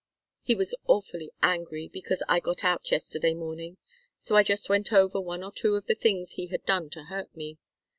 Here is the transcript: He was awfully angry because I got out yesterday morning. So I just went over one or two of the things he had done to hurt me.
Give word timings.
He 0.41 0.55
was 0.55 0.73
awfully 0.87 1.31
angry 1.43 1.87
because 1.87 2.23
I 2.27 2.39
got 2.39 2.63
out 2.63 2.89
yesterday 2.89 3.35
morning. 3.35 3.77
So 4.17 4.35
I 4.35 4.41
just 4.41 4.67
went 4.67 4.91
over 4.91 5.21
one 5.21 5.43
or 5.43 5.51
two 5.51 5.75
of 5.75 5.85
the 5.85 5.93
things 5.93 6.31
he 6.31 6.47
had 6.47 6.65
done 6.65 6.89
to 6.97 7.03
hurt 7.03 7.35
me. 7.37 7.59